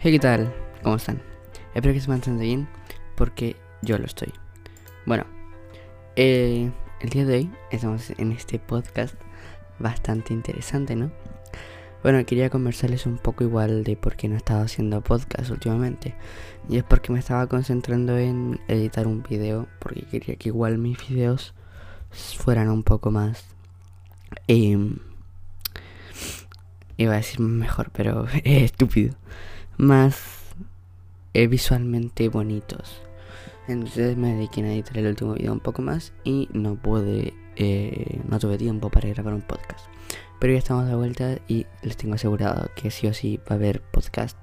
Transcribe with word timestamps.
Hey, 0.00 0.12
¿qué 0.12 0.20
tal? 0.20 0.54
¿Cómo 0.84 0.94
están? 0.94 1.20
Espero 1.74 1.92
que 1.92 2.00
se 2.00 2.06
mantengan 2.06 2.40
bien 2.40 2.68
porque 3.16 3.56
yo 3.82 3.98
lo 3.98 4.04
estoy. 4.04 4.32
Bueno, 5.06 5.24
eh, 6.14 6.70
el 7.00 7.08
día 7.08 7.24
de 7.24 7.34
hoy 7.34 7.50
estamos 7.72 8.10
en 8.10 8.30
este 8.30 8.60
podcast 8.60 9.16
bastante 9.80 10.32
interesante, 10.32 10.94
¿no? 10.94 11.10
Bueno, 12.04 12.24
quería 12.24 12.48
conversarles 12.48 13.06
un 13.06 13.18
poco 13.18 13.42
igual 13.42 13.82
de 13.82 13.96
por 13.96 14.14
qué 14.14 14.28
no 14.28 14.36
estaba 14.36 14.62
haciendo 14.62 15.00
podcast 15.00 15.50
últimamente. 15.50 16.14
Y 16.68 16.76
es 16.76 16.84
porque 16.84 17.12
me 17.12 17.18
estaba 17.18 17.48
concentrando 17.48 18.16
en 18.16 18.60
editar 18.68 19.08
un 19.08 19.24
video, 19.24 19.66
porque 19.80 20.02
quería 20.02 20.36
que 20.36 20.50
igual 20.50 20.78
mis 20.78 20.96
videos 21.08 21.54
fueran 22.12 22.68
un 22.68 22.84
poco 22.84 23.10
más... 23.10 23.46
Eh, 24.46 24.78
iba 26.98 27.14
a 27.14 27.16
decir 27.16 27.40
mejor, 27.40 27.90
pero 27.90 28.28
es 28.44 28.62
estúpido 28.62 29.16
más 29.78 30.38
eh, 31.34 31.46
visualmente 31.46 32.28
bonitos. 32.28 33.00
Entonces 33.68 34.16
me 34.16 34.34
dediqué 34.34 34.62
a 34.62 34.72
editar 34.72 34.98
el 34.98 35.06
último 35.06 35.34
video 35.34 35.52
un 35.52 35.60
poco 35.60 35.82
más 35.82 36.12
y 36.24 36.48
no 36.52 36.74
pude, 36.74 37.34
eh, 37.56 38.20
no 38.28 38.38
tuve 38.38 38.58
tiempo 38.58 38.90
para 38.90 39.08
grabar 39.08 39.34
un 39.34 39.42
podcast. 39.42 39.86
Pero 40.38 40.52
ya 40.52 40.58
estamos 40.58 40.86
de 40.86 40.94
vuelta 40.94 41.38
y 41.48 41.66
les 41.82 41.96
tengo 41.96 42.14
asegurado 42.14 42.70
que 42.74 42.90
sí 42.90 43.06
o 43.06 43.14
sí 43.14 43.38
va 43.38 43.50
a 43.50 43.54
haber 43.54 43.80
podcast 43.80 44.36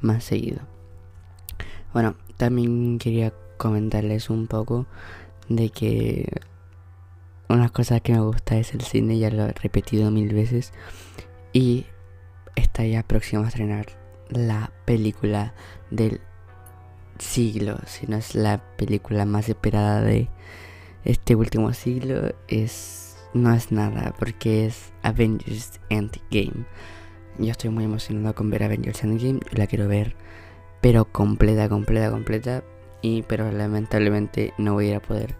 más 0.00 0.24
seguido. 0.24 0.60
Bueno, 1.92 2.16
también 2.36 2.98
quería 2.98 3.32
comentarles 3.56 4.30
un 4.30 4.46
poco 4.46 4.86
de 5.48 5.70
que 5.70 6.28
una 7.48 7.68
cosa 7.68 8.00
que 8.00 8.12
me 8.12 8.20
gusta 8.20 8.56
es 8.56 8.74
el 8.74 8.80
cine, 8.80 9.18
ya 9.18 9.30
lo 9.30 9.44
he 9.44 9.52
repetido 9.52 10.10
mil 10.10 10.32
veces. 10.34 10.72
Y 11.52 11.86
está 12.56 12.84
ya 12.84 13.02
próximo 13.02 13.44
a 13.44 13.48
estrenar 13.48 14.03
la 14.28 14.72
película 14.84 15.54
del 15.90 16.20
siglo, 17.18 17.78
si 17.86 18.06
no 18.06 18.16
es 18.16 18.34
la 18.34 18.62
película 18.76 19.24
más 19.24 19.48
esperada 19.48 20.00
de 20.00 20.28
este 21.04 21.34
último 21.34 21.72
siglo, 21.72 22.34
es 22.48 23.16
no 23.34 23.52
es 23.52 23.72
nada 23.72 24.14
porque 24.18 24.66
es 24.66 24.92
Avengers 25.02 25.80
Endgame. 25.90 26.64
Yo 27.38 27.50
estoy 27.50 27.70
muy 27.70 27.84
emocionado 27.84 28.34
con 28.34 28.50
ver 28.50 28.62
Avengers 28.62 29.02
Endgame, 29.02 29.40
yo 29.50 29.58
la 29.58 29.66
quiero 29.66 29.88
ver 29.88 30.16
pero 30.80 31.06
completa, 31.06 31.68
completa, 31.68 32.10
completa 32.10 32.62
y 33.00 33.22
pero 33.22 33.50
lamentablemente 33.50 34.52
no 34.58 34.74
voy 34.74 34.92
a 34.92 35.00
poder 35.00 35.34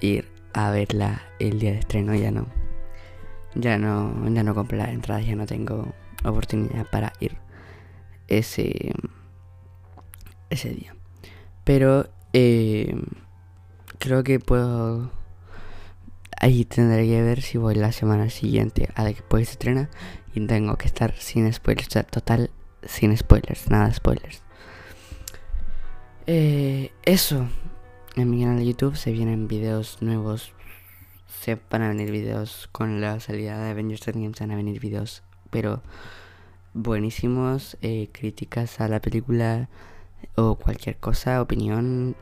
ir 0.00 0.28
a 0.54 0.70
verla 0.70 1.22
el 1.38 1.58
día 1.58 1.72
de 1.72 1.78
estreno, 1.80 2.14
ya 2.14 2.30
no. 2.30 2.46
Ya 3.54 3.78
no, 3.78 4.28
ya 4.28 4.42
no 4.42 4.54
compré 4.54 4.78
las 4.78 4.90
entradas, 4.90 5.26
ya 5.26 5.34
no 5.34 5.44
tengo 5.44 5.92
oportunidad 6.24 6.86
para 6.90 7.12
ir 7.20 7.36
ese, 8.28 8.92
ese 10.50 10.70
día. 10.70 10.94
Pero 11.64 12.08
eh, 12.32 12.94
creo 13.98 14.22
que 14.22 14.40
puedo... 14.40 15.10
Ahí 16.38 16.64
tendré 16.64 17.06
que 17.06 17.22
ver 17.22 17.40
si 17.40 17.56
voy 17.56 17.74
la 17.74 17.92
semana 17.92 18.28
siguiente 18.28 18.90
a 18.94 19.04
la 19.04 19.14
que 19.14 19.22
pues 19.22 19.48
se 19.48 19.52
estrena 19.52 19.88
y 20.34 20.46
tengo 20.46 20.76
que 20.76 20.86
estar 20.86 21.14
sin 21.16 21.50
spoilers, 21.50 21.88
total 22.10 22.50
sin 22.84 23.16
spoilers, 23.16 23.70
nada 23.70 23.92
spoilers. 23.92 24.42
Eh, 26.26 26.92
eso, 27.04 27.48
en 28.16 28.30
mi 28.30 28.42
canal 28.42 28.58
de 28.58 28.66
YouTube 28.66 28.96
se 28.96 29.12
vienen 29.12 29.48
videos 29.48 30.02
nuevos, 30.02 30.52
se 31.26 31.58
van 31.70 31.82
a 31.82 31.88
venir 31.88 32.10
videos 32.10 32.68
con 32.70 33.00
la 33.00 33.18
salida 33.20 33.62
de 33.62 33.70
Avengers 33.70 34.06
Endgame, 34.08 34.34
se 34.34 34.44
van 34.44 34.50
a 34.50 34.56
venir 34.56 34.78
videos, 34.78 35.22
pero 35.50 35.82
buenísimos, 36.76 37.78
eh, 37.80 38.08
críticas 38.12 38.80
a 38.80 38.88
la 38.88 39.00
película 39.00 39.68
o 40.34 40.56
cualquier 40.56 40.98
cosa, 40.98 41.40
opinión, 41.40 42.16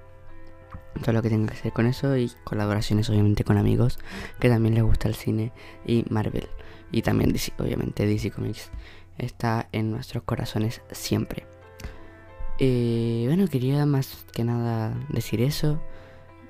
todo 1.02 1.12
lo 1.12 1.22
que 1.22 1.28
tenga 1.28 1.48
que 1.48 1.58
hacer 1.58 1.72
con 1.72 1.86
eso 1.86 2.16
y 2.16 2.30
colaboraciones 2.44 3.10
obviamente 3.10 3.42
con 3.42 3.58
amigos 3.58 3.98
que 4.38 4.48
también 4.48 4.74
les 4.74 4.84
gusta 4.84 5.08
el 5.08 5.16
cine 5.16 5.52
y 5.84 6.04
Marvel 6.08 6.48
y 6.92 7.02
también 7.02 7.32
DC, 7.32 7.52
obviamente 7.58 8.06
DC 8.06 8.30
Comics 8.30 8.70
está 9.18 9.68
en 9.72 9.90
nuestros 9.90 10.22
corazones 10.22 10.82
siempre. 10.92 11.46
Eh, 12.58 13.24
bueno, 13.26 13.48
quería 13.48 13.84
más 13.86 14.24
que 14.32 14.44
nada 14.44 14.94
decir 15.08 15.40
eso 15.40 15.80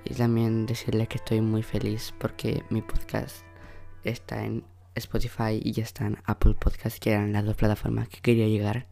y 0.04 0.12
también 0.12 0.66
decirles 0.66 1.08
que 1.08 1.16
estoy 1.16 1.40
muy 1.40 1.62
feliz 1.62 2.12
porque 2.18 2.62
mi 2.68 2.82
podcast 2.82 3.38
está 4.04 4.44
en 4.44 4.64
Spotify 4.94 5.60
y 5.62 5.72
ya 5.72 5.82
están 5.82 6.18
Apple 6.24 6.54
Podcasts, 6.54 7.00
que 7.00 7.12
eran 7.12 7.32
las 7.32 7.44
dos 7.44 7.56
plataformas 7.56 8.08
que 8.08 8.20
quería 8.20 8.48
llegar, 8.48 8.86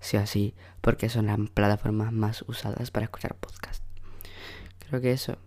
sí 0.00 0.16
o 0.16 0.20
así, 0.20 0.54
porque 0.80 1.08
son 1.08 1.26
las 1.26 1.38
plataformas 1.50 2.12
más 2.12 2.44
usadas 2.46 2.90
para 2.90 3.04
escuchar 3.04 3.34
podcast. 3.36 3.82
Creo 4.88 5.00
que 5.00 5.12
eso, 5.12 5.38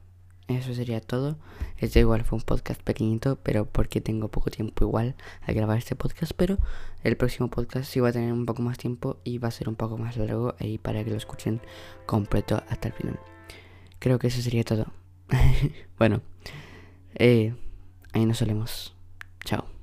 eso 0.48 0.74
sería 0.74 1.02
todo. 1.02 1.38
Este 1.78 2.00
igual 2.00 2.24
fue 2.24 2.38
un 2.38 2.44
podcast 2.44 2.82
pequeñito, 2.82 3.38
pero 3.44 3.66
porque 3.66 4.02
tengo 4.02 4.30
poco 4.30 4.50
tiempo 4.50 4.86
igual 4.86 5.16
a 5.46 5.52
grabar 5.52 5.78
este 5.78 5.96
podcast, 5.96 6.32
pero 6.36 6.58
el 7.04 7.18
próximo 7.18 7.50
podcast 7.50 7.92
sí 7.92 8.00
va 8.00 8.10
a 8.10 8.14
tener 8.14 8.34
un 8.34 8.46
poco 8.46 8.62
más 8.62 8.78
tiempo 8.78 9.18
y 9.24 9.38
va 9.38 9.50
a 9.50 9.52
ser 9.52 9.70
un 9.70 9.76
poco 9.76 9.98
más 9.98 10.18
largo 10.18 10.56
ahí 10.60 10.78
para 10.78 11.04
que 11.04 11.12
lo 11.12 11.18
escuchen 11.18 11.62
completo 12.06 12.64
hasta 12.70 12.88
el 12.88 12.94
final. 12.94 13.20
Creo 14.00 14.20
que 14.20 14.28
eso 14.28 14.42
sería 14.42 14.64
todo. 14.64 14.88
bueno, 15.98 16.22
eh, 17.16 17.54
ahí 18.14 18.26
nos 18.26 18.38
solemos. 18.38 18.96
Chao. 19.44 19.77